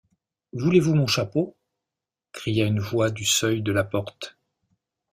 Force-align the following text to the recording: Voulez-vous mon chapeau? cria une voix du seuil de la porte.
Voulez-vous 0.53 0.95
mon 0.95 1.05
chapeau? 1.05 1.55
cria 2.31 2.65
une 2.65 2.79
voix 2.79 3.11
du 3.11 3.23
seuil 3.23 3.61
de 3.61 3.71
la 3.71 3.83
porte. 3.83 4.35